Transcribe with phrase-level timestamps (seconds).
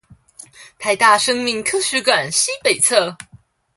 [0.79, 3.15] 臺大生命科學館西北側